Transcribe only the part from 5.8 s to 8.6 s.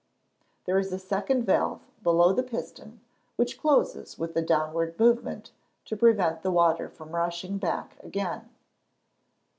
to prevent the water from _rushing back again.